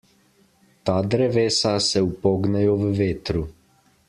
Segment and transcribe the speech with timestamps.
[0.89, 3.49] Ta drevesa se upognejo v vetru.